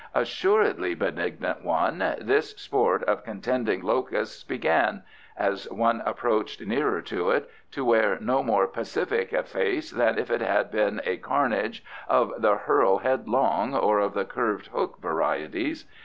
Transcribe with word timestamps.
Assuredly, 0.15 0.95
benignant 0.95 1.63
one, 1.63 1.99
this 2.19 2.53
sport 2.57 3.03
of 3.03 3.23
contending 3.23 3.83
locusts 3.83 4.43
began, 4.43 5.03
as 5.37 5.69
one 5.69 6.01
approached 6.07 6.59
nearer 6.61 7.03
to 7.03 7.29
it, 7.29 7.47
to 7.69 7.85
wear 7.85 8.17
no 8.19 8.41
more 8.41 8.65
pacific 8.65 9.31
a 9.31 9.43
face 9.43 9.91
than 9.91 10.17
if 10.17 10.31
it 10.31 10.41
had 10.41 10.71
been 10.71 11.01
a 11.05 11.17
carnage 11.17 11.83
of 12.09 12.33
the 12.39 12.55
hurl 12.55 12.97
headlong 12.97 13.75
or 13.75 14.09
the 14.09 14.25
curved 14.25 14.69
hook 14.73 14.99
varieties. 14.99 15.85